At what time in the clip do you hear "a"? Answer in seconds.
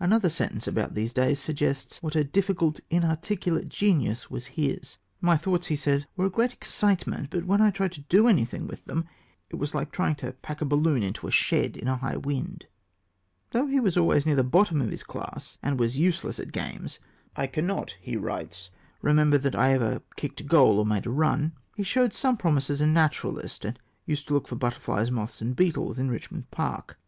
2.16-2.24, 6.24-6.30, 10.62-10.64, 11.26-11.30, 11.86-11.98, 20.40-20.44, 21.04-21.10, 22.80-22.86